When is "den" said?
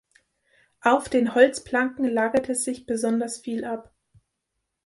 1.09-1.35